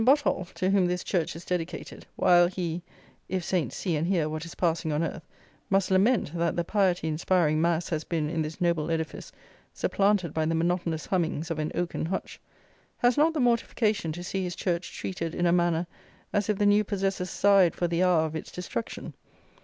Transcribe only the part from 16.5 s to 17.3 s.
the new possessors